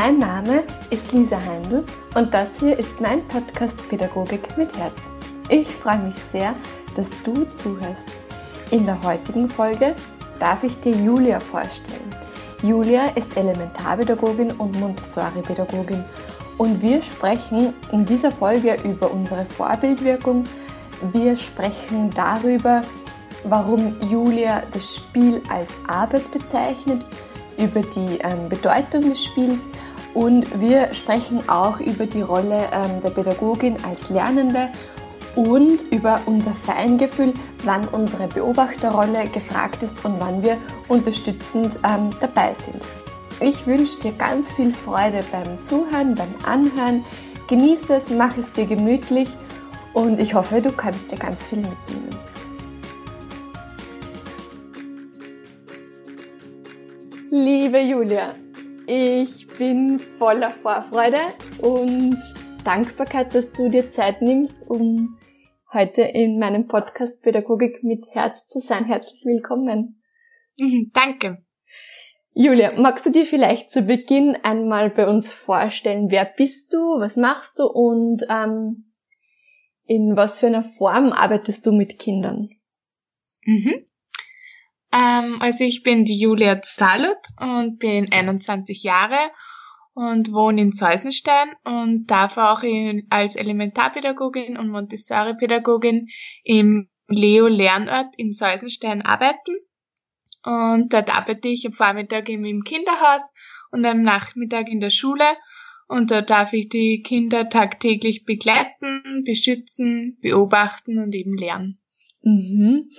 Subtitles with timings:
[0.00, 1.84] Mein Name ist Lisa Heindl
[2.14, 4.94] und das hier ist mein Podcast Pädagogik mit Herz.
[5.48, 6.54] Ich freue mich sehr,
[6.94, 8.06] dass du zuhörst.
[8.70, 9.96] In der heutigen Folge
[10.38, 12.14] darf ich dir Julia vorstellen.
[12.62, 16.04] Julia ist Elementarpädagogin und Montessori-Pädagogin
[16.58, 20.44] und wir sprechen in dieser Folge über unsere Vorbildwirkung.
[21.10, 22.82] Wir sprechen darüber,
[23.42, 27.04] warum Julia das Spiel als Arbeit bezeichnet,
[27.56, 29.68] über die ähm, Bedeutung des Spiels
[30.18, 34.68] und wir sprechen auch über die Rolle ähm, der Pädagogin als Lernende
[35.36, 40.56] und über unser Feingefühl, wann unsere Beobachterrolle gefragt ist und wann wir
[40.88, 42.84] unterstützend ähm, dabei sind.
[43.38, 47.04] Ich wünsche dir ganz viel Freude beim Zuhören, beim Anhören.
[47.46, 49.28] Genieße es, mach es dir gemütlich
[49.94, 52.18] und ich hoffe, du kannst dir ganz viel mitnehmen.
[57.30, 58.34] Liebe Julia,
[58.88, 61.20] ich bin voller Vorfreude
[61.60, 62.18] und
[62.64, 65.18] Dankbarkeit, dass du dir Zeit nimmst, um
[65.72, 68.86] heute in meinem Podcast Pädagogik mit Herz zu sein.
[68.86, 70.02] Herzlich willkommen.
[70.94, 71.44] Danke.
[72.32, 77.16] Julia, magst du dir vielleicht zu Beginn einmal bei uns vorstellen, wer bist du, was
[77.16, 78.94] machst du und ähm,
[79.84, 82.48] in was für einer Form arbeitest du mit Kindern?
[83.44, 83.87] Mhm.
[84.92, 89.18] Ähm, also ich bin die Julia Zalut und bin 21 Jahre
[89.94, 96.08] und wohne in Zeusenstein und darf auch in, als Elementarpädagogin und Montessori-Pädagogin
[96.44, 99.56] im Leo Lernort in Zeusenstein arbeiten.
[100.44, 103.22] Und dort arbeite ich am Vormittag im Kinderhaus
[103.70, 105.24] und am Nachmittag in der Schule.
[105.88, 111.78] Und dort darf ich die Kinder tagtäglich begleiten, beschützen, beobachten und eben lernen.
[112.22, 112.90] Mhm.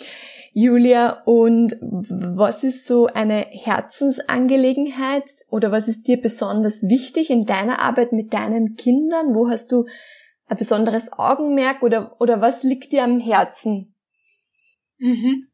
[0.53, 7.79] Julia, und was ist so eine Herzensangelegenheit oder was ist dir besonders wichtig in deiner
[7.79, 9.35] Arbeit mit deinen Kindern?
[9.35, 9.85] Wo hast du
[10.47, 13.93] ein besonderes Augenmerk oder, oder was liegt dir am Herzen?
[14.97, 15.48] Mhm.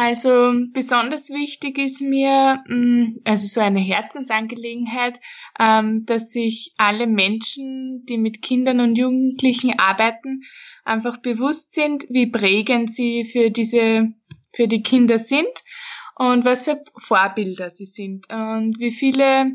[0.00, 5.18] Also besonders wichtig ist mir, mm, also so eine Herzensangelegenheit,
[5.58, 10.44] ähm, dass sich alle Menschen, die mit Kindern und Jugendlichen arbeiten,
[10.84, 14.12] einfach bewusst sind, wie prägend sie für diese,
[14.54, 15.50] für die Kinder sind
[16.14, 18.32] und was für Vorbilder sie sind.
[18.32, 19.50] Und wie viele,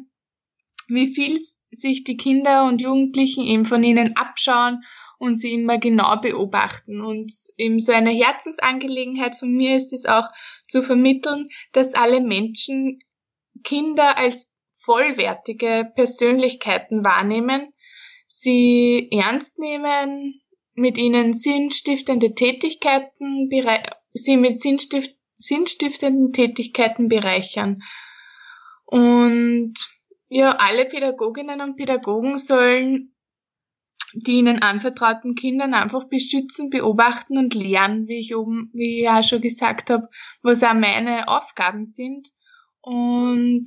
[0.89, 1.39] wie viel
[1.71, 4.83] sich die Kinder und Jugendlichen eben von ihnen abschauen
[5.23, 6.99] und sie immer genau beobachten.
[7.01, 10.27] Und eben so eine Herzensangelegenheit von mir ist es auch
[10.67, 12.99] zu vermitteln, dass alle Menschen
[13.63, 17.73] Kinder als vollwertige Persönlichkeiten wahrnehmen,
[18.27, 20.41] sie ernst nehmen,
[20.75, 23.49] mit ihnen sinnstiftende Tätigkeiten,
[24.11, 27.81] sie mit Sinnstift, sinnstiftenden Tätigkeiten bereichern.
[28.85, 29.75] Und
[30.27, 33.12] ja, alle Pädagoginnen und Pädagogen sollen
[34.13, 39.23] die ihnen anvertrauten Kindern einfach beschützen, beobachten und lernen, wie ich oben, wie ich ja
[39.23, 40.09] schon gesagt habe,
[40.41, 42.29] was auch meine Aufgaben sind.
[42.81, 43.65] Und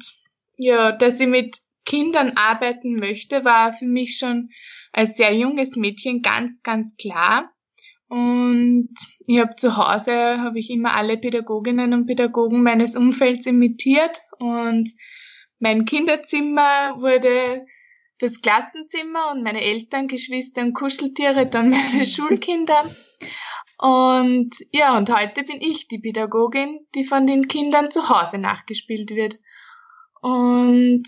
[0.57, 4.51] ja, dass ich mit Kindern arbeiten möchte, war für mich schon
[4.93, 7.53] als sehr junges Mädchen ganz, ganz klar.
[8.09, 8.91] Und
[9.27, 14.89] ich habe zu Hause habe ich immer alle Pädagoginnen und Pädagogen meines Umfelds imitiert und
[15.59, 17.67] mein Kinderzimmer wurde
[18.19, 22.85] das Klassenzimmer und meine Eltern, Geschwister und Kuscheltiere, dann meine Schulkinder.
[23.79, 29.11] Und ja, und heute bin ich die Pädagogin, die von den Kindern zu Hause nachgespielt
[29.11, 29.39] wird.
[30.23, 31.05] Und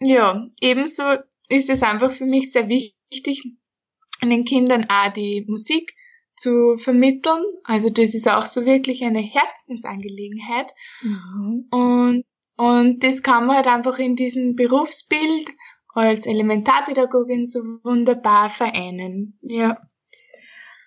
[0.00, 1.02] ja, ebenso
[1.48, 3.42] ist es einfach für mich sehr wichtig,
[4.22, 5.94] den Kindern auch die Musik
[6.36, 7.44] zu vermitteln.
[7.64, 10.72] Also das ist auch so wirklich eine Herzensangelegenheit.
[11.02, 11.66] Mhm.
[11.70, 12.24] Und,
[12.56, 15.50] und das kann man halt einfach in diesem Berufsbild
[15.96, 19.38] als Elementarpädagogin so wunderbar vereinen.
[19.42, 19.78] Ja.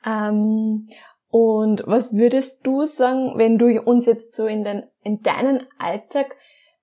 [0.05, 0.87] Ähm,
[1.29, 6.35] und was würdest du sagen, wenn du uns jetzt so in, den, in deinen Alltag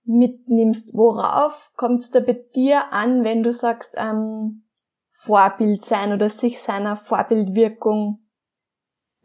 [0.05, 0.95] mitnimmst?
[0.95, 4.63] Worauf kommt es da bei dir an, wenn du sagst, ähm,
[5.11, 8.21] Vorbild sein oder sich seiner Vorbildwirkung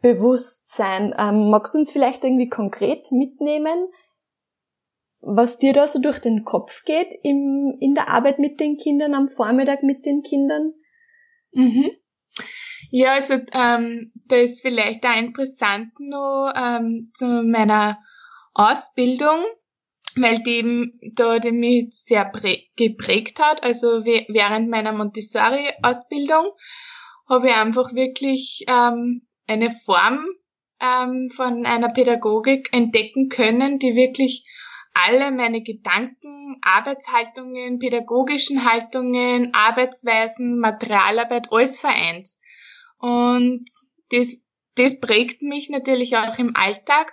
[0.00, 1.14] bewusst sein?
[1.16, 3.88] Ähm, magst du uns vielleicht irgendwie konkret mitnehmen?
[5.22, 9.14] Was dir da so durch den Kopf geht im, in der Arbeit mit den Kindern,
[9.14, 10.74] am Vormittag mit den Kindern?
[11.52, 11.90] Mhm.
[12.90, 17.98] Ja, also ähm, da ist vielleicht auch interessant noch ähm, zu meiner
[18.52, 19.44] Ausbildung,
[20.16, 22.30] weil die eben da die mich sehr
[22.76, 23.62] geprägt hat.
[23.62, 26.50] Also während meiner Montessori-Ausbildung
[27.28, 30.26] habe ich einfach wirklich ähm, eine Form
[30.80, 34.44] ähm, von einer Pädagogik entdecken können, die wirklich
[34.94, 42.28] alle meine Gedanken, Arbeitshaltungen, pädagogischen Haltungen, Arbeitsweisen, Materialarbeit, alles vereint.
[42.98, 43.64] Und
[44.10, 44.42] das,
[44.76, 47.12] das prägt mich natürlich auch im Alltag.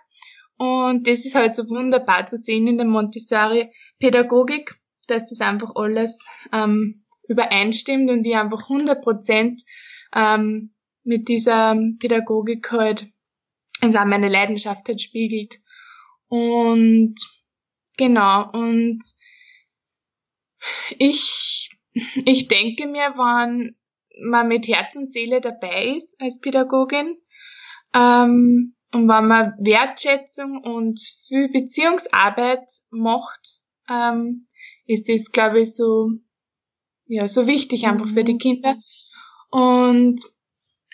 [0.57, 4.77] Und das ist halt so wunderbar zu sehen in der Montessori-Pädagogik,
[5.07, 9.61] dass das einfach alles ähm, übereinstimmt und die einfach 100 Prozent
[10.13, 10.73] ähm,
[11.03, 13.07] mit dieser Pädagogik halt,
[13.79, 15.61] also auch meine Leidenschaft halt spiegelt.
[16.27, 17.15] Und
[17.99, 19.03] genau, und
[20.97, 21.69] ich,
[22.25, 23.77] ich denke mir, wenn
[24.29, 27.17] man mit Herz und Seele dabei ist als Pädagogin,
[27.93, 34.47] ähm, und wenn man Wertschätzung und viel Beziehungsarbeit macht, ähm,
[34.87, 36.07] ist das, glaube ich, so,
[37.05, 38.13] ja, so wichtig einfach mhm.
[38.13, 38.39] für die mhm.
[38.39, 38.75] Kinder.
[39.51, 40.21] Und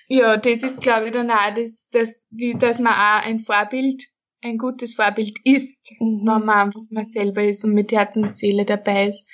[0.08, 4.04] ja, das ist, glaube ich, dann auch das, das, wie, dass man auch ein Vorbild,
[4.42, 6.22] ein gutes Vorbild ist, mhm.
[6.26, 9.28] wenn man einfach mal selber ist und mit Herz und Seele dabei ist.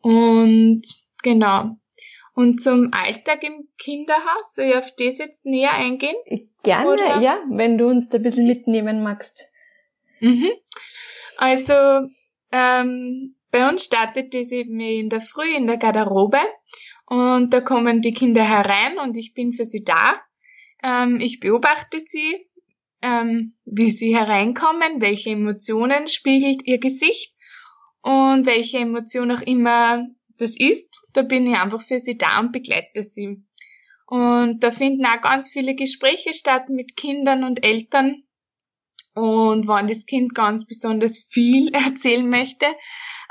[0.00, 0.82] Und
[1.22, 1.76] genau.
[2.34, 6.14] Und zum Alltag im Kinderhaus, soll ich auf das jetzt näher eingehen?
[6.62, 7.20] Gerne, Oder?
[7.20, 9.50] ja, wenn du uns da ein bisschen mitnehmen magst.
[10.20, 10.50] Mhm.
[11.36, 11.72] Also,
[12.52, 16.38] ähm, bei uns startet das eben in der Früh in der Garderobe
[17.06, 20.20] und da kommen die Kinder herein und ich bin für sie da.
[20.82, 22.47] Ähm, ich beobachte sie,
[23.02, 27.34] ähm, wie sie hereinkommen, welche Emotionen spiegelt ihr Gesicht
[28.02, 30.06] und welche Emotion auch immer
[30.38, 31.00] das ist.
[31.12, 33.44] Da bin ich einfach für sie da und begleite sie.
[34.06, 38.22] Und da finden auch ganz viele Gespräche statt mit Kindern und Eltern.
[39.14, 42.66] Und wenn das Kind ganz besonders viel erzählen möchte,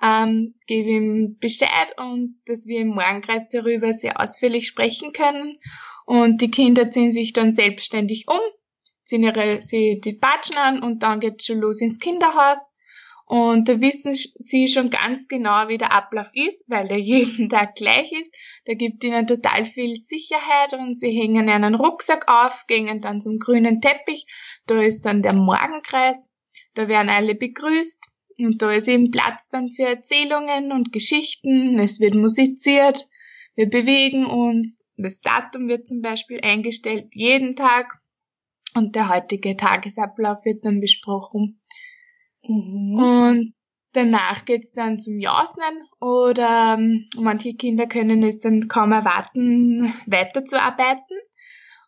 [0.03, 5.57] ähm, gebe ihm Bescheid und dass wir im Morgenkreis darüber sehr ausführlich sprechen können.
[6.05, 8.39] Und die Kinder ziehen sich dann selbstständig um,
[9.07, 12.57] ziehen ihre, sie die Batschen an und dann geht's schon los ins Kinderhaus.
[13.25, 17.75] Und da wissen sie schon ganz genau, wie der Ablauf ist, weil der jeden Tag
[17.75, 18.33] gleich ist.
[18.65, 23.39] Da gibt ihnen total viel Sicherheit und sie hängen einen Rucksack auf, gehen dann zum
[23.39, 24.25] grünen Teppich.
[24.65, 26.31] Da ist dann der Morgenkreis.
[26.73, 28.11] Da werden alle begrüßt.
[28.39, 31.79] Und da ist eben Platz dann für Erzählungen und Geschichten.
[31.79, 33.09] Es wird musiziert.
[33.55, 34.85] Wir bewegen uns.
[34.95, 37.99] Das Datum wird zum Beispiel eingestellt jeden Tag.
[38.75, 41.59] Und der heutige Tagesablauf wird dann besprochen.
[42.43, 42.99] Mhm.
[42.99, 43.53] Und
[43.93, 45.63] danach geht's dann zum Jausen
[45.99, 51.17] oder ähm, manche Kinder können es dann kaum erwarten, weiterzuarbeiten.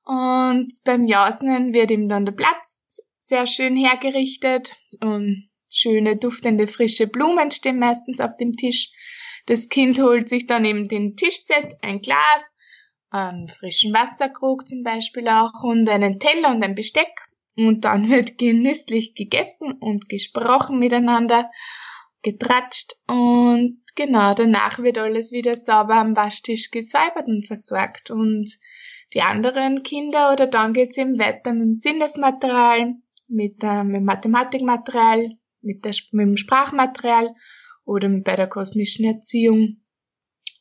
[0.05, 2.79] Und beim Jausen wird ihm dann der Platz
[3.19, 8.89] sehr schön hergerichtet und schöne, duftende, frische Blumen stehen meistens auf dem Tisch.
[9.45, 12.49] Das Kind holt sich dann eben den Tischset, ein Glas,
[13.09, 17.09] einen frischen Wasserkrug zum Beispiel auch und einen Teller und ein Besteck.
[17.57, 21.47] Und dann wird genüsslich gegessen und gesprochen miteinander,
[22.21, 28.57] getratscht und genau, danach wird alles wieder sauber am Waschtisch gesäubert und versorgt und
[29.13, 32.95] die anderen Kinder oder dann geht's eben weiter mit dem Sinnesmaterial,
[33.27, 35.31] mit, mit Mathematikmaterial,
[35.61, 37.33] mit, der, mit dem Sprachmaterial
[37.85, 39.81] oder bei der kosmischen Erziehung.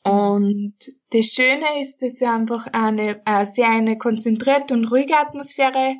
[0.03, 0.75] Und
[1.11, 5.95] das Schöne ist, dass einfach eine äh, sehr eine konzentrierte und ruhige Atmosphäre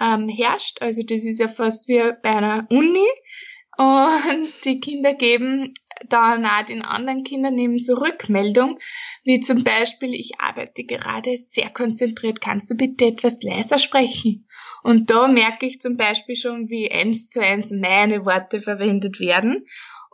[0.00, 0.80] ähm, herrscht.
[0.80, 3.06] Also das ist ja fast wie bei einer Uni.
[3.78, 5.74] Und die Kinder geben
[6.08, 8.78] dann auch den anderen Kindern eben so Rückmeldung,
[9.24, 14.46] wie zum Beispiel, ich arbeite gerade sehr konzentriert, kannst du bitte etwas leiser sprechen?
[14.82, 19.66] Und da merke ich zum Beispiel schon, wie eins zu eins meine Worte verwendet werden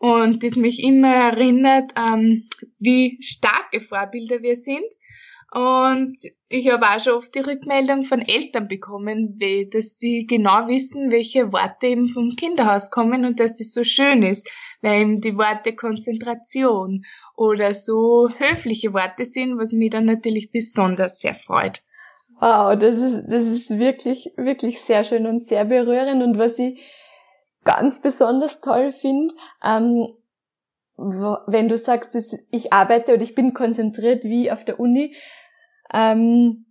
[0.02, 2.49] und das mich immer erinnert, ähm,
[2.80, 4.82] wie starke Vorbilder wir sind.
[5.52, 6.18] Und
[6.49, 9.38] ich habe auch schon oft die Rückmeldung von Eltern bekommen,
[9.71, 14.25] dass sie genau wissen, welche Worte eben vom Kinderhaus kommen und dass das so schön
[14.25, 17.04] ist, weil eben die Worte Konzentration
[17.37, 21.85] oder so höfliche Worte sind, was mich dann natürlich besonders sehr freut.
[22.40, 26.25] Wow, das ist, das ist wirklich, wirklich sehr schön und sehr berührend.
[26.25, 26.80] Und was ich
[27.64, 30.07] ganz besonders toll finde, ähm,
[30.97, 35.16] wenn du sagst, dass ich arbeite oder ich bin konzentriert wie auf der Uni,
[35.92, 36.66] ähm,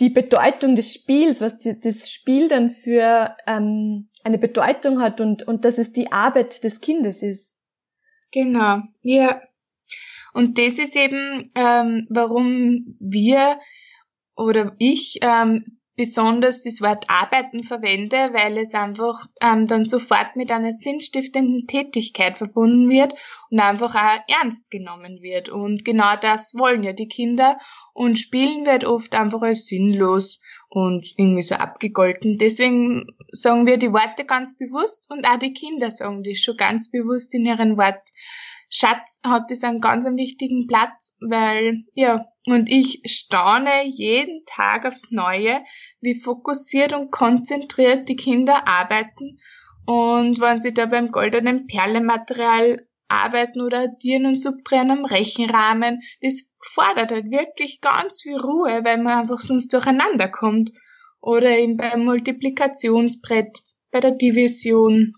[0.00, 5.46] die Bedeutung des Spiels, was die, das Spiel dann für ähm, eine Bedeutung hat und,
[5.46, 7.54] und dass es die Arbeit des Kindes ist.
[8.32, 9.42] Genau, ja.
[10.32, 13.58] Und das ist eben, ähm, warum wir
[14.36, 20.50] oder ich ähm, besonders das Wort arbeiten verwende, weil es einfach ähm, dann sofort mit
[20.50, 23.14] einer sinnstiftenden Tätigkeit verbunden wird
[23.50, 25.48] und einfach auch ernst genommen wird.
[25.48, 27.56] Und genau das wollen ja die Kinder
[27.92, 32.38] und Spielen wird oft einfach als sinnlos und irgendwie so abgegolten.
[32.38, 36.90] Deswegen sagen wir die Worte ganz bewusst und auch die Kinder sagen das schon ganz
[36.90, 43.86] bewusst in ihren Wortschatz hat das einen ganz wichtigen Platz, weil, ja, und ich staune
[43.86, 45.62] jeden Tag aufs Neue,
[46.00, 49.38] wie fokussiert und konzentriert die Kinder arbeiten
[49.86, 56.50] und wenn sie da beim goldenen Perlematerial arbeiten oder addieren und subtrahieren am Rechenrahmen, das
[56.60, 60.72] fordert halt wirklich ganz viel Ruhe, weil man einfach sonst durcheinander kommt.
[61.20, 63.60] Oder eben beim Multiplikationsbrett,
[63.90, 65.14] bei der Division,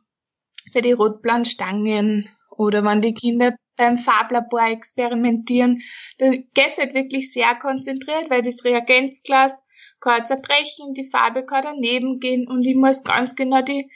[0.74, 5.82] bei den rot-blauen Stangen oder wenn die Kinder beim Farblabor experimentieren,
[6.18, 9.62] da geht's halt wirklich sehr konzentriert, weil das Reagenzglas
[10.00, 13.90] kann zerbrechen, die Farbe kann daneben gehen und ich muss ganz genau die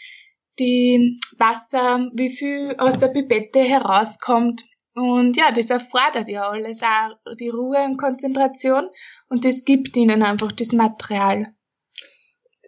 [0.59, 4.65] die Wasser, wie viel aus der Pipette herauskommt.
[4.95, 8.89] Und ja, das erfordert ja alles auch die Ruhe und Konzentration
[9.29, 11.55] und das gibt ihnen einfach das Material.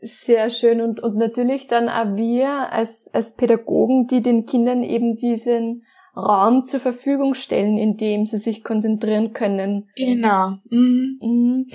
[0.01, 5.17] Sehr schön und, und natürlich dann auch wir als, als Pädagogen, die den Kindern eben
[5.17, 5.85] diesen
[6.17, 9.89] Raum zur Verfügung stellen, in dem sie sich konzentrieren können.
[9.97, 10.59] Genau.
[10.69, 11.19] Mhm.
[11.21, 11.67] Mhm.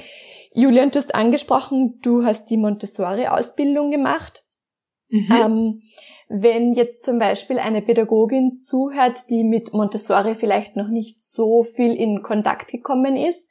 [0.53, 4.43] Julian, du hast angesprochen, du hast die Montessori-Ausbildung gemacht.
[5.09, 5.31] Mhm.
[5.31, 5.81] Ähm,
[6.29, 11.93] wenn jetzt zum Beispiel eine Pädagogin zuhört, die mit Montessori vielleicht noch nicht so viel
[11.93, 13.49] in Kontakt gekommen ist,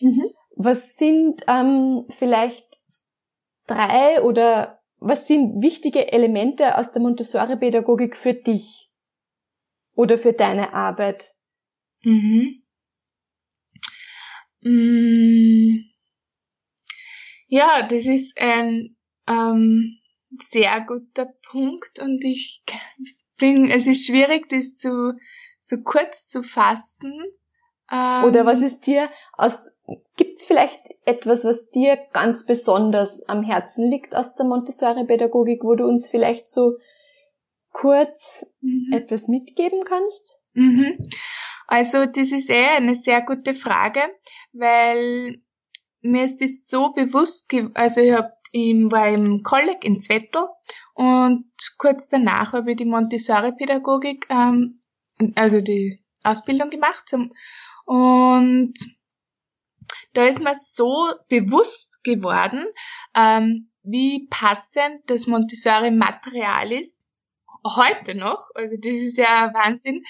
[0.00, 0.30] mhm.
[0.56, 2.66] was sind ähm, vielleicht
[3.66, 8.85] drei oder was sind wichtige Elemente aus der Montessori-Pädagogik für dich
[9.96, 11.34] oder für deine Arbeit?
[12.02, 12.62] Mhm.
[14.62, 15.80] Mm.
[17.48, 18.96] Ja, das ist ein
[19.28, 19.98] ähm,
[20.40, 22.62] sehr guter Punkt und ich
[23.38, 25.14] bin, es ist schwierig, das zu,
[25.58, 27.20] so kurz zu fassen.
[27.92, 29.58] Ähm, Oder was ist dir aus,
[30.16, 35.84] gibt's vielleicht etwas, was dir ganz besonders am Herzen liegt aus der Montessori-Pädagogik, wo du
[35.84, 36.78] uns vielleicht so
[37.76, 38.90] kurz mhm.
[38.92, 40.40] etwas mitgeben kannst?
[40.54, 40.98] Mhm.
[41.66, 44.00] Also das ist eher eine sehr gute Frage,
[44.52, 45.42] weil
[46.00, 50.46] mir ist das so bewusst, also ich habe ich war im Kolleg in Zwettel
[50.94, 51.44] und
[51.76, 54.74] kurz danach habe ich die Montessori-Pädagogik, ähm,
[55.34, 57.12] also die Ausbildung gemacht.
[57.84, 58.74] Und
[60.14, 62.64] da ist mir so bewusst geworden,
[63.14, 67.05] ähm, wie passend das Montessori-Material ist.
[67.74, 70.04] Heute noch, also das ist ja Wahnsinn,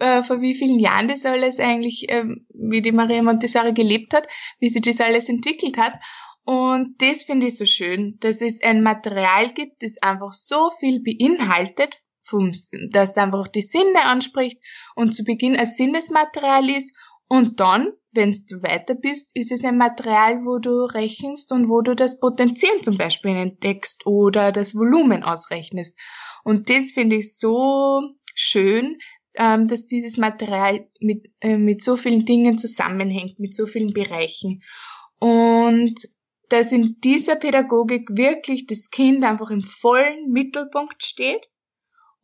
[0.00, 4.26] äh, vor wie vielen Jahren das alles eigentlich, äh, wie die Maria Montessori gelebt hat,
[4.60, 5.94] wie sie das alles entwickelt hat.
[6.44, 11.00] Und das finde ich so schön, dass es ein Material gibt, das einfach so viel
[11.00, 11.96] beinhaltet,
[12.90, 14.58] dass einfach die Sinne anspricht
[14.94, 16.96] und zu Beginn ein Sinnesmaterial ist
[17.32, 21.80] und dann, wenn du weiter bist, ist es ein Material, wo du rechnest und wo
[21.80, 25.98] du das Potenzial zum Beispiel entdeckst oder das Volumen ausrechnest.
[26.44, 28.02] Und das finde ich so
[28.34, 28.98] schön,
[29.36, 34.62] ähm, dass dieses Material mit, äh, mit so vielen Dingen zusammenhängt, mit so vielen Bereichen.
[35.18, 35.94] Und
[36.50, 41.46] dass in dieser Pädagogik wirklich das Kind einfach im vollen Mittelpunkt steht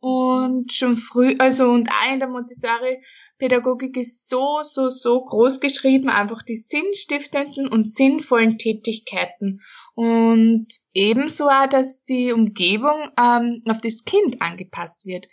[0.01, 6.09] und schon früh, also und auch in der Montessori-Pädagogik ist so, so, so groß geschrieben,
[6.09, 9.61] einfach die sinnstiftenden und sinnvollen Tätigkeiten.
[9.95, 15.27] Und ebenso auch, dass die Umgebung ähm, auf das Kind angepasst wird.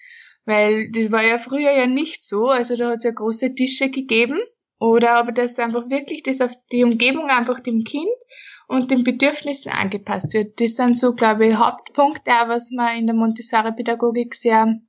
[0.44, 3.90] Weil das war ja früher ja nicht so, also da hat es ja große Tische
[3.90, 4.38] gegeben.
[4.78, 8.11] Oder aber dass einfach wirklich das auf die Umgebung einfach dem Kind
[8.66, 10.61] und den Bedürfnissen angepasst wird.
[10.61, 14.80] Das sind so, glaube ich, Hauptpunkte, was man in der Montessori-Pädagogik sehr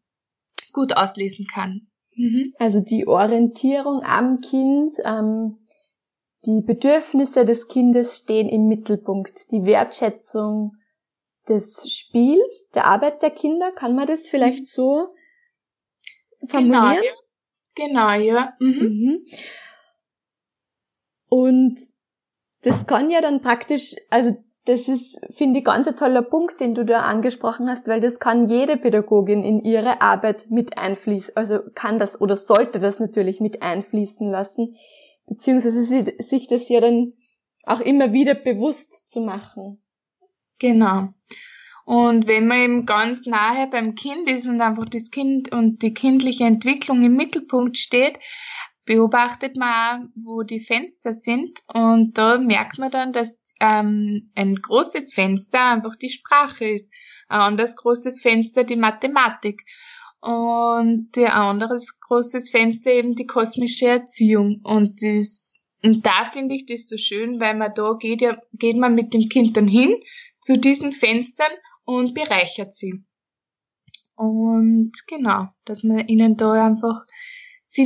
[0.74, 1.88] gut auslesen kann.
[2.16, 2.54] Mhm.
[2.58, 5.60] Also die Orientierung am Kind, ähm,
[6.46, 9.52] die Bedürfnisse des Kindes stehen im Mittelpunkt.
[9.52, 10.76] Die Wertschätzung
[11.48, 15.14] des Spiels, der Arbeit der Kinder, kann man das vielleicht so
[16.48, 16.98] formulieren?
[17.76, 18.18] Genau, ja.
[18.18, 18.54] Genau, ja.
[18.60, 18.80] Mhm.
[18.80, 19.26] mhm.
[21.30, 21.80] Und
[22.62, 24.36] das kann ja dann praktisch, also
[24.66, 28.20] das ist, finde ich, ganz ein toller Punkt, den du da angesprochen hast, weil das
[28.20, 33.40] kann jede Pädagogin in ihre Arbeit mit einfließen, also kann das oder sollte das natürlich
[33.40, 34.76] mit einfließen lassen,
[35.26, 35.84] beziehungsweise
[36.20, 37.14] sich das ja dann
[37.64, 39.82] auch immer wieder bewusst zu machen.
[40.60, 41.10] Genau.
[41.86, 45.94] Und wenn man eben ganz nahe beim Kind ist und einfach das Kind und die
[45.94, 48.20] kindliche Entwicklung im Mittelpunkt steht,
[48.88, 55.14] beobachtet man wo die Fenster sind und da merkt man dann, dass ähm, ein großes
[55.14, 56.92] Fenster einfach die Sprache ist,
[57.28, 59.64] ein anderes großes Fenster die Mathematik
[60.22, 66.66] und ein anderes großes Fenster eben die kosmische Erziehung und das und da finde ich
[66.66, 69.96] das so schön, weil man da geht ja geht man mit dem Kind dann hin
[70.40, 71.52] zu diesen Fenstern
[71.84, 73.04] und bereichert sie.
[74.16, 77.06] Und genau, dass man ihnen da einfach
[77.62, 77.86] sie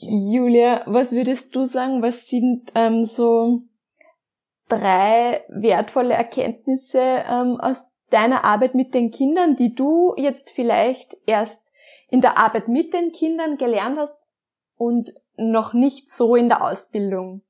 [0.00, 3.62] Julia, was würdest du sagen, was sind ähm, so
[4.68, 11.72] drei wertvolle Erkenntnisse ähm, aus deiner Arbeit mit den Kindern, die du jetzt vielleicht erst
[12.10, 14.16] in der Arbeit mit den Kindern gelernt hast
[14.76, 17.42] und noch nicht so in der Ausbildung?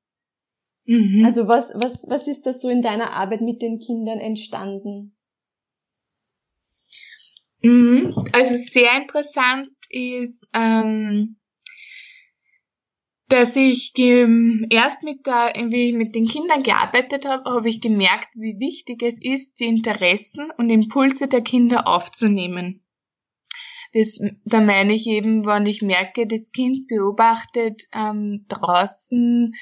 [0.84, 1.24] Mhm.
[1.24, 5.14] Also was, was, was ist da so in deiner Arbeit mit den Kindern entstanden?
[7.62, 8.12] Mhm.
[8.32, 11.37] Also sehr interessant ist, ähm,
[13.28, 18.28] dass ich erst mit der, wie ich mit den Kindern gearbeitet habe, habe ich gemerkt,
[18.34, 22.82] wie wichtig es ist, die Interessen und Impulse der Kinder aufzunehmen.
[23.94, 29.52] Das, da meine ich eben, wenn ich merke, das Kind beobachtet ähm, draußen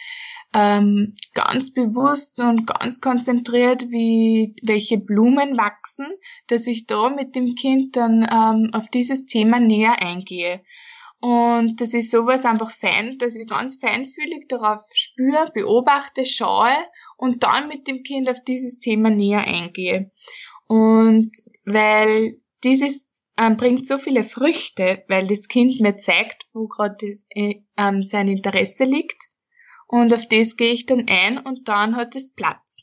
[0.53, 6.07] ähm, ganz bewusst und ganz konzentriert, wie welche Blumen wachsen,
[6.49, 10.61] dass ich da mit dem Kind dann ähm, auf dieses Thema näher eingehe.
[11.21, 16.77] Und das ist sowas einfach fein, dass ich ganz feinfühlig darauf spüre, beobachte, schaue
[17.17, 20.11] und dann mit dem Kind auf dieses Thema näher eingehe.
[20.67, 21.33] Und
[21.65, 23.09] weil dieses
[23.39, 28.29] ähm, bringt so viele Früchte, weil das Kind mir zeigt, wo gerade äh, ähm, sein
[28.29, 29.29] Interesse liegt.
[29.87, 32.83] Und auf das gehe ich dann ein und dann hat es Platz.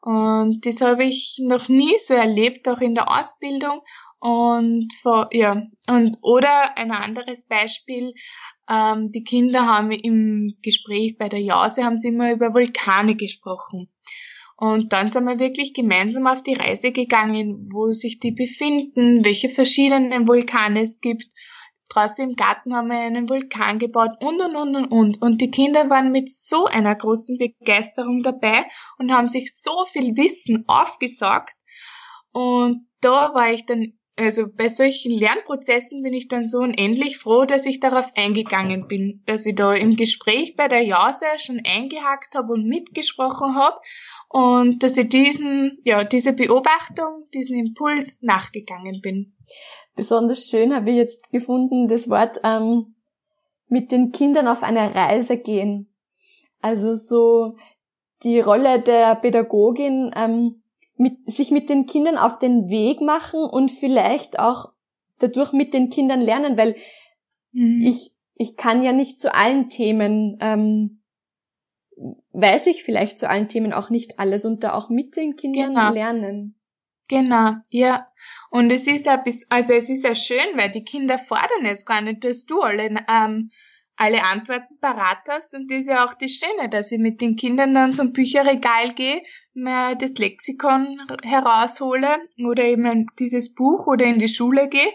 [0.00, 3.80] Und das habe ich noch nie so erlebt, auch in der Ausbildung.
[4.20, 4.88] Und
[5.32, 8.14] ja, und oder ein anderes Beispiel,
[8.68, 13.88] ähm, die Kinder haben im Gespräch bei der Jause haben sie immer über Vulkane gesprochen.
[14.56, 19.48] Und dann sind wir wirklich gemeinsam auf die Reise gegangen, wo sich die befinden, welche
[19.48, 21.26] verschiedenen Vulkane es gibt.
[21.90, 25.22] Draußen im Garten haben wir einen Vulkan gebaut und und und und und.
[25.22, 28.66] Und die Kinder waren mit so einer großen Begeisterung dabei
[28.98, 31.54] und haben sich so viel Wissen aufgesaugt.
[32.32, 37.44] Und da war ich dann also bei solchen Lernprozessen bin ich dann so unendlich froh,
[37.44, 42.34] dass ich darauf eingegangen bin, dass ich da im Gespräch bei der Jase schon eingehakt
[42.34, 43.78] habe und mitgesprochen habe
[44.28, 49.36] und dass ich diesen, ja, diese Beobachtung, diesen Impuls nachgegangen bin.
[49.94, 52.96] Besonders schön habe ich jetzt gefunden, das Wort ähm,
[53.68, 55.94] mit den Kindern auf eine Reise gehen.
[56.60, 57.56] Also so
[58.24, 60.62] die Rolle der Pädagogin ähm,
[60.98, 64.72] mit, sich mit den Kindern auf den Weg machen und vielleicht auch
[65.18, 66.76] dadurch mit den Kindern lernen, weil
[67.52, 67.84] mhm.
[67.86, 71.02] ich, ich kann ja nicht zu allen Themen, ähm,
[72.32, 75.74] weiß ich vielleicht zu allen Themen auch nicht alles und da auch mit den Kindern
[75.74, 75.92] genau.
[75.92, 76.54] lernen.
[77.08, 78.06] Genau, ja.
[78.50, 81.86] Und es ist ja bis, also es ist ja schön, weil die Kinder fordern es
[81.86, 83.50] gar nicht, dass du alle ähm,
[83.98, 85.54] alle Antworten parat hast.
[85.54, 88.94] Und das ist ja auch das Schöne, dass ich mit den Kindern dann zum Bücherregal
[88.94, 89.22] gehe,
[89.54, 92.08] mir das Lexikon heraushole
[92.46, 94.92] oder eben dieses Buch oder in die Schule gehe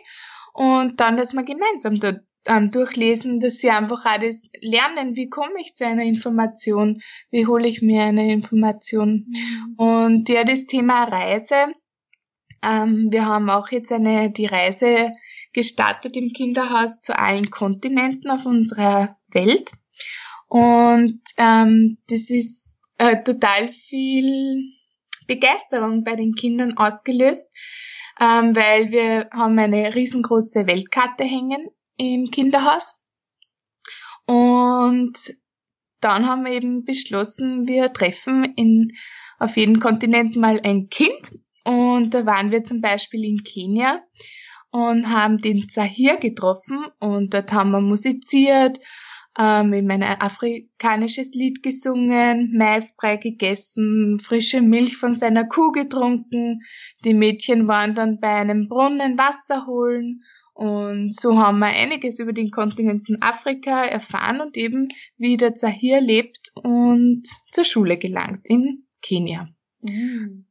[0.54, 5.60] und dann, dass wir gemeinsam dort ähm, durchlesen, dass sie einfach das lernen, wie komme
[5.60, 9.28] ich zu einer Information, wie hole ich mir eine Information.
[9.28, 9.74] Mhm.
[9.78, 11.74] Und ja, das Thema Reise,
[12.66, 15.12] ähm, wir haben auch jetzt eine, die Reise
[15.54, 19.72] gestartet im Kinderhaus zu allen Kontinenten auf unserer Welt.
[20.48, 24.63] Und ähm, das ist äh, total viel
[25.28, 27.50] Begeisterung bei den Kindern ausgelöst,
[28.20, 33.00] ähm, weil wir haben eine riesengroße Weltkarte hängen im Kinderhaus.
[34.26, 35.34] Und
[36.00, 38.92] dann haben wir eben beschlossen, wir treffen in,
[39.39, 41.32] auf jedem Kontinent mal ein Kind.
[41.66, 44.04] Und da waren wir zum Beispiel in Kenia
[44.74, 48.80] und haben den Zahir getroffen und dort haben wir musiziert,
[49.40, 56.62] ähm, eben ein afrikanisches Lied gesungen, Maisbrei gegessen, frische Milch von seiner Kuh getrunken.
[57.06, 62.34] Die Mädchen waren dann bei einem Brunnen Wasser holen und so haben wir einiges über
[62.34, 68.86] den Kontinenten Afrika erfahren und eben wie der Zahir lebt und zur Schule gelangt in
[69.04, 69.50] Kenia.
[69.82, 70.46] Mhm.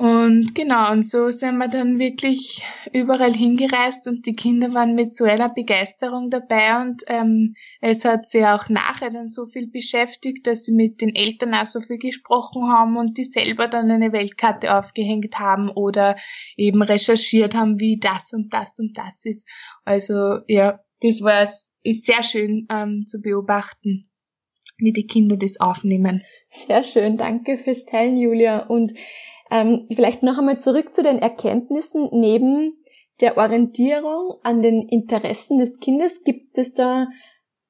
[0.00, 5.14] Und genau, und so sind wir dann wirklich überall hingereist und die Kinder waren mit
[5.14, 10.46] so einer Begeisterung dabei und ähm, es hat sie auch nachher dann so viel beschäftigt,
[10.46, 14.10] dass sie mit den Eltern auch so viel gesprochen haben und die selber dann eine
[14.10, 16.16] Weltkarte aufgehängt haben oder
[16.56, 19.46] eben recherchiert haben, wie das und das und das ist.
[19.84, 21.46] Also ja, das war
[21.82, 24.00] ist sehr schön ähm, zu beobachten,
[24.78, 26.22] wie die Kinder das aufnehmen.
[26.66, 28.60] Sehr schön, danke fürs Teilen, Julia.
[28.60, 28.94] Und
[29.50, 32.08] ähm, vielleicht noch einmal zurück zu den Erkenntnissen.
[32.12, 32.76] Neben
[33.20, 37.08] der Orientierung an den Interessen des Kindes, gibt es da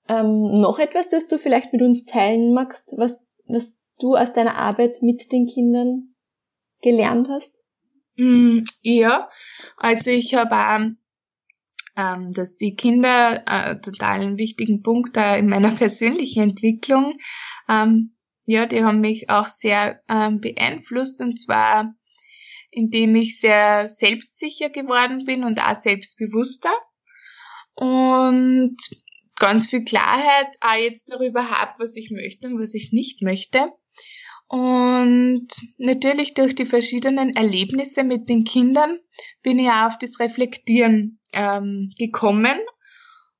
[0.08, 4.56] ähm, noch etwas, das du vielleicht mit uns teilen magst, was, was du aus deiner
[4.56, 6.14] Arbeit mit den Kindern
[6.82, 7.62] gelernt hast?
[8.16, 9.28] Mm, ja,
[9.76, 10.96] also ich habe
[11.96, 17.12] ähm, dass die Kinder äh, total einen wichtigen Punkt da in meiner persönlichen Entwicklung.
[17.68, 18.14] Ähm,
[18.50, 21.94] ja, die haben mich auch sehr ähm, beeinflusst und zwar
[22.70, 26.72] indem ich sehr selbstsicher geworden bin und auch selbstbewusster
[27.74, 28.76] und
[29.36, 33.72] ganz viel Klarheit auch jetzt darüber habe, was ich möchte und was ich nicht möchte.
[34.46, 38.98] Und natürlich durch die verschiedenen Erlebnisse mit den Kindern
[39.42, 42.58] bin ich auch auf das Reflektieren ähm, gekommen.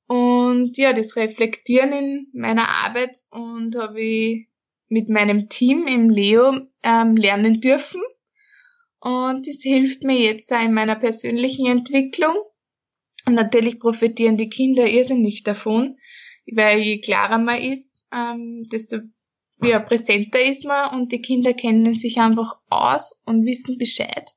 [0.07, 4.50] Und ja, das Reflektieren in meiner Arbeit und habe ich
[4.91, 8.01] mit meinem Team im Leo ähm, lernen dürfen.
[8.99, 12.35] Und das hilft mir jetzt da in meiner persönlichen Entwicklung.
[13.25, 15.97] Und natürlich profitieren die Kinder irrsinnig davon,
[16.51, 18.97] weil je klarer man ist, ähm, desto
[19.63, 24.29] ja, präsenter ist man und die Kinder kennen sich einfach aus und wissen Bescheid.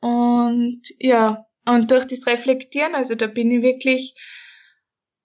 [0.00, 4.14] Und ja, und durch das Reflektieren, also da bin ich wirklich,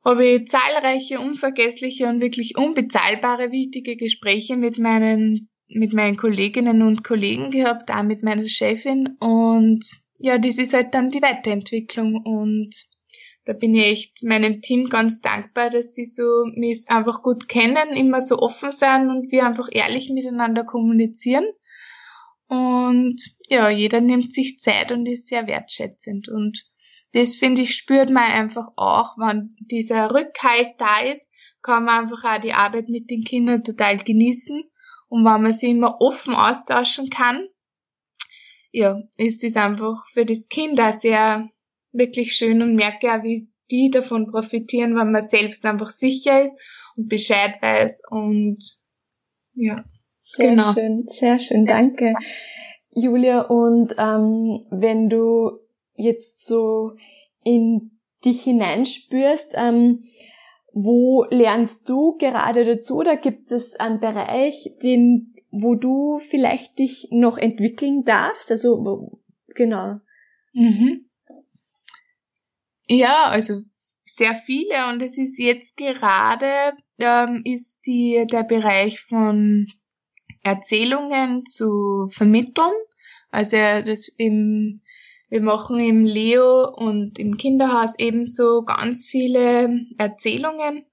[0.04, 7.04] habe ich zahlreiche unvergessliche und wirklich unbezahlbare wichtige Gespräche mit meinen, mit meinen Kolleginnen und
[7.04, 9.86] Kollegen gehabt, auch mit meiner Chefin und
[10.20, 12.70] ja, das ist halt dann die Weiterentwicklung und
[13.46, 17.96] da bin ich echt meinem Team ganz dankbar, dass sie so mich einfach gut kennen,
[17.96, 21.46] immer so offen sind und wir einfach ehrlich miteinander kommunizieren.
[22.48, 26.30] Und ja, jeder nimmt sich Zeit und ist sehr wertschätzend.
[26.30, 26.66] Und
[27.14, 31.30] das finde ich, spürt man einfach auch, wenn dieser Rückhalt da ist,
[31.62, 34.64] kann man einfach auch die Arbeit mit den Kindern total genießen.
[35.10, 37.48] Und wenn man sie immer offen austauschen kann,
[38.72, 41.50] ja, ist das einfach für das Kind auch sehr
[41.92, 46.58] wirklich schön und merke auch, wie die davon profitieren, wenn man selbst einfach sicher ist
[46.96, 48.60] und Bescheid weiß und
[49.54, 49.84] ja.
[50.22, 50.74] Sehr genau.
[50.74, 52.14] schön, sehr schön, danke.
[52.92, 55.60] Julia, und ähm, wenn du
[56.02, 56.96] jetzt so
[57.44, 60.04] in dich hineinspürst, ähm,
[60.74, 67.08] wo lernst du gerade dazu oder gibt es einen Bereich, den, wo du vielleicht dich
[67.12, 68.52] noch entwickeln darfst?
[68.52, 69.96] Also, genau.
[70.54, 71.10] Mhm.
[72.88, 73.62] Ja, also
[74.04, 79.68] sehr viele und es ist jetzt gerade ähm, ist die der Bereich von
[80.44, 82.74] Erzählungen zu vermitteln.
[83.30, 84.82] Also das im
[85.32, 90.86] wir machen im Leo und im Kinderhaus ebenso ganz viele Erzählungen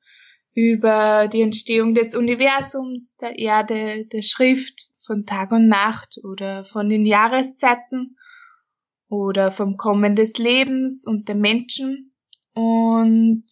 [0.54, 6.88] über die Entstehung des Universums, der Erde, der Schrift, von Tag und Nacht oder von
[6.88, 8.16] den Jahreszeiten
[9.08, 12.10] oder vom Kommen des Lebens und der Menschen.
[12.54, 13.44] Und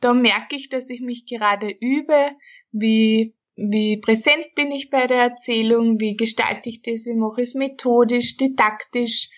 [0.00, 2.30] da merke ich, dass ich mich gerade übe,
[2.72, 7.50] wie, wie präsent bin ich bei der Erzählung, wie gestalte ich das, wie mache ich
[7.50, 9.28] es methodisch, didaktisch.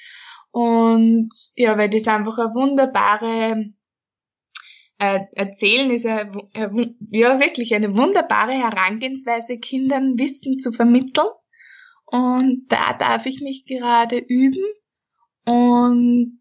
[0.57, 3.75] Und ja, weil das einfach eine wunderbare
[4.99, 6.33] äh, Erzählen ist eine,
[7.11, 11.29] ja wirklich eine wunderbare Herangehensweise, Kindern Wissen zu vermitteln.
[12.07, 14.65] Und da darf ich mich gerade üben
[15.45, 16.41] und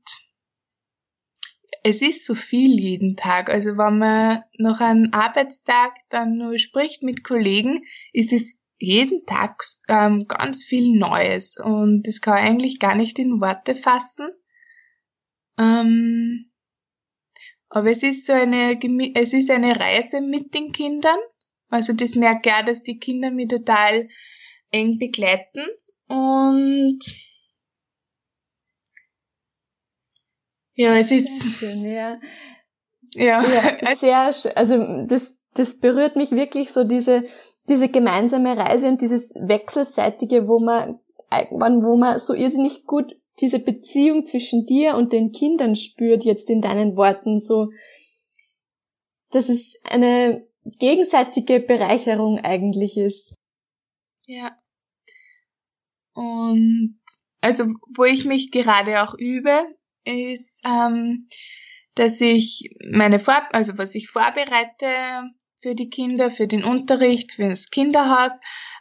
[1.83, 3.49] es ist so viel jeden Tag.
[3.49, 9.63] Also wenn man noch einen Arbeitstag dann nur spricht mit Kollegen, ist es jeden Tag
[9.87, 14.29] ähm, ganz viel Neues und das kann eigentlich gar nicht in Worte fassen.
[15.57, 16.51] Ähm,
[17.69, 18.79] aber es ist so eine,
[19.15, 21.17] es ist eine Reise mit den Kindern.
[21.69, 24.07] Also das merke ich auch, dass die Kinder mich total
[24.71, 25.65] eng begleiten
[26.07, 26.99] und
[30.75, 31.41] Ja, es ist.
[31.41, 32.19] Sehr schön, ja.
[33.15, 34.51] Ja, ja sehr schön.
[34.55, 37.23] Also das, das berührt mich wirklich so diese,
[37.67, 40.99] diese gemeinsame Reise und dieses Wechselseitige, wo man
[41.49, 46.61] wo man so irrsinnig gut diese Beziehung zwischen dir und den Kindern spürt, jetzt in
[46.61, 47.69] deinen Worten, so,
[49.31, 53.35] dass es eine gegenseitige Bereicherung eigentlich ist.
[54.25, 54.57] Ja.
[56.13, 56.97] Und
[57.41, 57.65] also,
[57.95, 59.65] wo ich mich gerade auch übe,
[60.05, 61.27] ist, ähm,
[61.95, 64.85] dass ich meine Vor also was ich vorbereite
[65.61, 68.33] für die Kinder, für den Unterricht, für das Kinderhaus.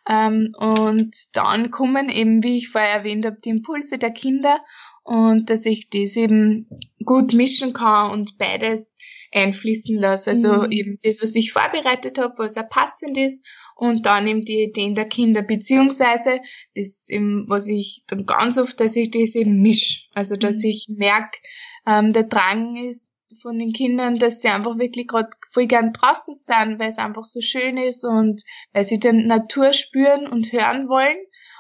[0.09, 4.61] Ähm, und dann kommen eben, wie ich vorher erwähnt habe, die Impulse der Kinder
[5.05, 6.67] und dass ich das eben
[7.05, 8.97] gut mischen kann und beides
[9.33, 10.31] einfließen lasse.
[10.31, 10.73] Also mhm.
[10.73, 13.45] eben das, was ich vorbereitet habe, was auch passend ist
[13.77, 16.41] und dann eben die Ideen der Kinder, beziehungsweise
[16.75, 20.09] das eben, was ich dann ganz oft, dass ich das eben misch.
[20.15, 20.71] Also dass mhm.
[20.71, 21.39] ich merke,
[21.87, 26.35] ähm, der Drang ist von den Kindern, dass sie einfach wirklich gerade voll gern draußen
[26.35, 28.43] sind, weil es einfach so schön ist und
[28.73, 31.17] weil sie die Natur spüren und hören wollen.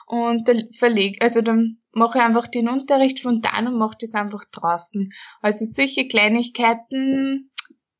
[0.06, 4.44] Und dann verleg, also dann mache ich einfach den Unterricht spontan und mache das einfach
[4.44, 5.12] draußen.
[5.40, 7.50] Also solche Kleinigkeiten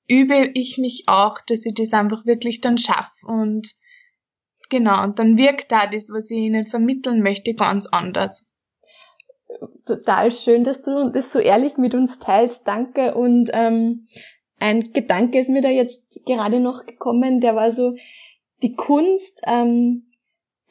[0.06, 3.74] übe ich mich auch, dass ich das einfach wirklich dann schaffe und
[4.68, 8.46] genau, und dann wirkt da das, was ich ihnen vermitteln möchte, ganz anders.
[9.86, 12.62] Total schön, dass du das so ehrlich mit uns teilst.
[12.66, 13.14] Danke.
[13.14, 14.06] Und ähm,
[14.58, 17.94] ein Gedanke ist mir da jetzt gerade noch gekommen, der war so,
[18.62, 20.10] die Kunst ähm,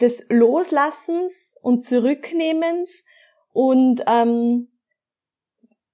[0.01, 3.03] des Loslassens und Zurücknehmens
[3.51, 4.69] und ähm,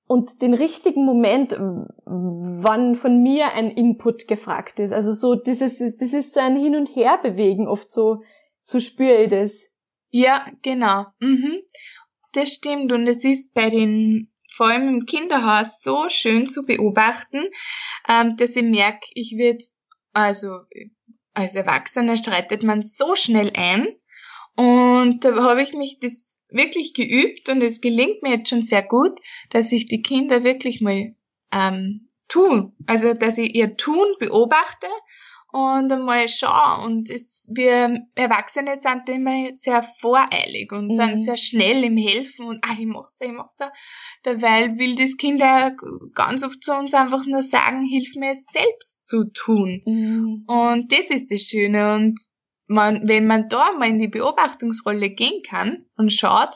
[0.08, 1.56] und den richtigen Moment,
[2.06, 4.92] wann von mir ein Input gefragt ist.
[4.92, 8.24] Also so dieses, das ist so ein Hin und Her bewegen, oft so,
[8.60, 9.70] so spüre ich das.
[10.10, 11.06] Ja, genau.
[11.20, 11.60] Mhm.
[12.32, 17.46] Das stimmt und es ist bei den vor allem im Kinderhaus so schön zu beobachten,
[18.08, 19.64] ähm, dass ich merke, ich wird
[20.14, 20.60] also
[21.34, 23.88] als Erwachsener streitet man so schnell ein
[24.56, 28.84] und da habe ich mich das wirklich geübt und es gelingt mir jetzt schon sehr
[28.84, 29.18] gut,
[29.52, 31.16] dass ich die Kinder wirklich mal
[31.54, 34.88] ähm, tun, also dass ich ihr Tun beobachte
[35.52, 36.86] und einmal schaue.
[36.86, 40.94] Und es, wir Erwachsene sind immer sehr voreilig und mhm.
[40.94, 43.72] sind sehr schnell im Helfen und ah, ich mach's da, ich mach's da.
[44.24, 45.76] Dabei will das Kinder
[46.14, 49.82] ganz oft zu uns einfach nur sagen, hilf mir es selbst zu tun.
[49.86, 50.44] Mhm.
[50.48, 51.96] Und das ist das Schöne.
[51.96, 52.20] Und
[52.68, 56.54] man, wenn man da mal in die Beobachtungsrolle gehen kann und schaut,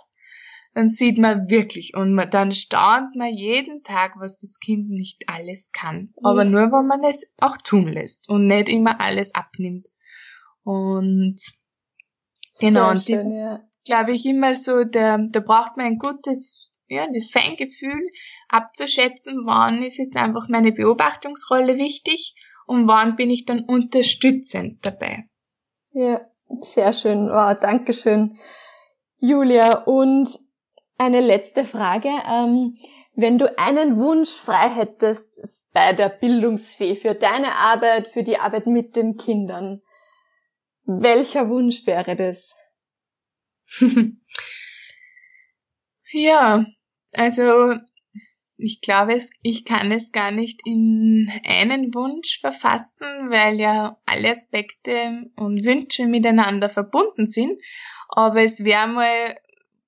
[0.73, 5.23] dann sieht man wirklich und man, dann staunt man jeden Tag, was das Kind nicht
[5.27, 6.13] alles kann.
[6.15, 6.31] Ja.
[6.31, 9.87] Aber nur, wenn man es auch tun lässt und nicht immer alles abnimmt.
[10.63, 11.35] Und
[12.59, 13.59] genau, Sehr und schön, das ist, ja.
[13.85, 18.09] glaube ich, immer so, da, da braucht man ein gutes, ja, das Feingefühl
[18.49, 25.25] abzuschätzen, wann ist jetzt einfach meine Beobachtungsrolle wichtig und wann bin ich dann unterstützend dabei.
[25.91, 26.21] Ja,
[26.61, 27.29] sehr schön.
[27.29, 28.37] Wow, danke schön,
[29.19, 29.83] Julia.
[29.83, 30.39] Und
[30.97, 32.09] eine letzte Frage.
[32.27, 32.77] Ähm,
[33.15, 38.67] wenn du einen Wunsch frei hättest bei der Bildungsfee für deine Arbeit, für die Arbeit
[38.67, 39.81] mit den Kindern,
[40.85, 42.55] welcher Wunsch wäre das?
[46.11, 46.65] ja,
[47.13, 47.75] also
[48.57, 55.29] ich glaube, ich kann es gar nicht in einen Wunsch verfassen, weil ja alle Aspekte
[55.35, 57.61] und Wünsche miteinander verbunden sind.
[58.09, 59.35] Aber es wäre mal,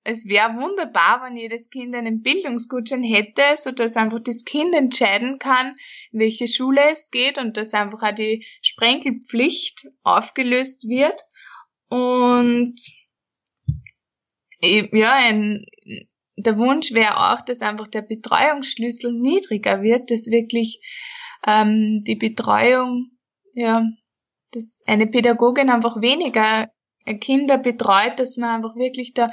[0.06, 5.40] es wäre wunderbar, wenn jedes Kind einen Bildungsgutschein hätte, so dass einfach das Kind entscheiden
[5.40, 5.76] kann,
[6.12, 11.20] in welche Schule es geht und dass einfach auch die Sprenkelpflicht aufgelöst wird.
[11.90, 12.76] Und
[14.62, 15.66] ja, ein,
[16.38, 20.82] der Wunsch wäre auch, dass einfach der Betreuungsschlüssel niedriger wird, dass wirklich
[21.48, 23.10] ähm, die Betreuung,
[23.54, 23.84] ja,
[24.52, 26.70] dass eine Pädagogin einfach weniger
[27.20, 29.30] Kinder betreut, dass man einfach wirklich da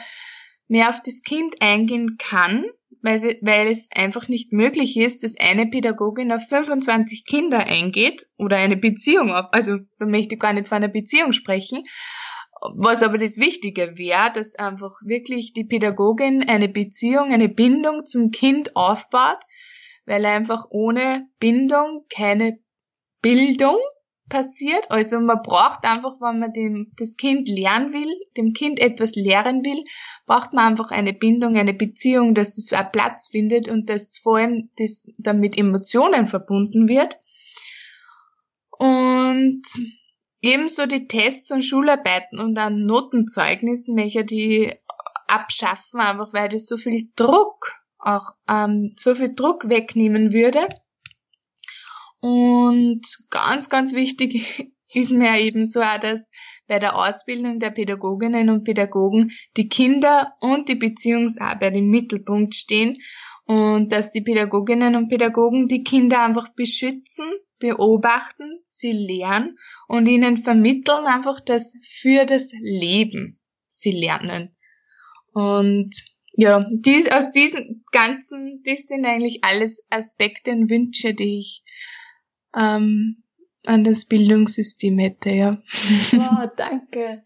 [0.68, 2.64] mehr auf das Kind eingehen kann,
[3.02, 8.26] weil, sie, weil es einfach nicht möglich ist, dass eine Pädagogin auf 25 Kinder eingeht
[8.38, 11.84] oder eine Beziehung auf, also da möchte gar nicht von einer Beziehung sprechen,
[12.74, 18.30] was aber das Wichtige wäre, dass einfach wirklich die Pädagogin eine Beziehung, eine Bindung zum
[18.30, 19.38] Kind aufbaut,
[20.06, 22.56] weil einfach ohne Bindung keine
[23.20, 23.78] Bildung
[24.32, 24.90] passiert.
[24.90, 29.64] Also man braucht einfach, wenn man dem, das Kind lernen will, dem Kind etwas lehren
[29.64, 29.84] will,
[30.26, 34.38] braucht man einfach eine Bindung, eine Beziehung, dass das auch Platz findet und dass vor
[34.38, 37.18] allem das dann mit Emotionen verbunden wird.
[38.78, 39.62] Und
[40.44, 44.74] Ebenso die Tests und Schularbeiten und an Notenzeugnissen möchte die
[45.28, 50.68] abschaffen, einfach weil das so viel Druck auch ähm, so viel Druck wegnehmen würde.
[52.22, 56.30] Und ganz, ganz wichtig ist mir ebenso auch, dass
[56.68, 62.98] bei der Ausbildung der Pädagoginnen und Pädagogen die Kinder und die Beziehungsarbeit im Mittelpunkt stehen
[63.44, 67.26] und dass die Pädagoginnen und Pädagogen die Kinder einfach beschützen,
[67.58, 69.56] beobachten, sie lernen
[69.88, 74.56] und ihnen vermitteln einfach das für das Leben sie lernen.
[75.32, 75.90] Und
[76.34, 81.62] ja, dies, aus diesen ganzen, das sind eigentlich alles Aspekte und Wünsche, die ich
[82.56, 83.22] ähm,
[83.66, 85.62] an das Bildungssystem hätte, ja.
[86.12, 87.22] Wow, danke.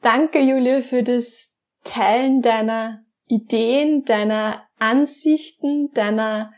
[0.00, 1.54] Danke, Julia, für das
[1.84, 6.52] Teilen deiner Ideen, deiner Ansichten, deiner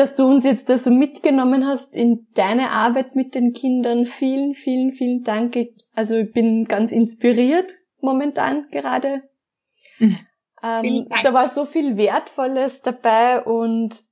[0.00, 4.06] dass du uns jetzt da so mitgenommen hast in deine Arbeit mit den Kindern.
[4.06, 5.54] Vielen, vielen, vielen Dank.
[5.94, 9.22] Also ich bin ganz inspiriert momentan gerade.
[9.98, 10.16] Mhm.
[10.62, 14.02] Ähm, da war so viel Wertvolles dabei und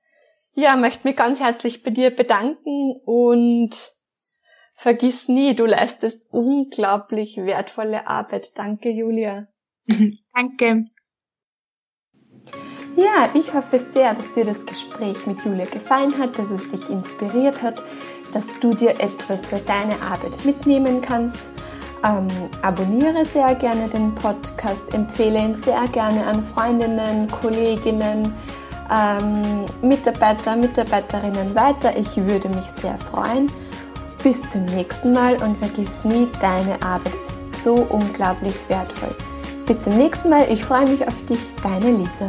[0.59, 3.71] ja, möchte mich ganz herzlich bei dir bedanken und
[4.77, 8.53] vergiss nie, du leistest unglaublich wertvolle Arbeit.
[8.57, 9.47] Danke, Julia.
[10.35, 10.87] Danke.
[12.97, 16.91] Ja, ich hoffe sehr, dass dir das Gespräch mit Julia gefallen hat, dass es dich
[16.91, 17.81] inspiriert hat,
[18.33, 21.53] dass du dir etwas für deine Arbeit mitnehmen kannst.
[22.05, 22.27] Ähm,
[22.63, 28.35] abonniere sehr gerne den Podcast, empfehle ihn sehr gerne an Freundinnen, Kolleginnen,
[28.91, 31.97] ähm, Mitarbeiter, Mitarbeiterinnen weiter.
[31.97, 33.51] Ich würde mich sehr freuen.
[34.23, 39.15] Bis zum nächsten Mal und vergiss nie, deine Arbeit ist so unglaublich wertvoll.
[39.67, 42.29] Bis zum nächsten Mal, ich freue mich auf dich, deine Lisa.